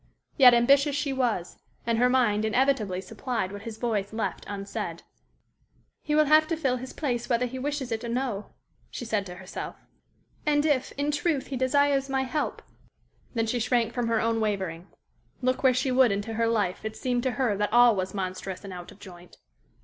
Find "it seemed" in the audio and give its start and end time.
16.83-17.21